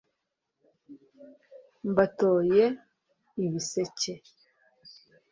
[1.89, 2.63] mbatoye
[3.45, 4.13] ibiseke!